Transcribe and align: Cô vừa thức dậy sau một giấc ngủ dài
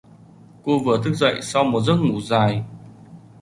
Cô 0.63 0.79
vừa 0.83 1.01
thức 1.03 1.13
dậy 1.13 1.39
sau 1.41 1.63
một 1.63 1.81
giấc 1.81 1.95
ngủ 1.95 2.21
dài 2.21 2.63